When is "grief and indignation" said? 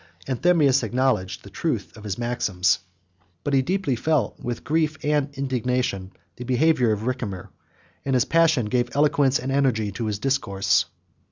4.63-6.11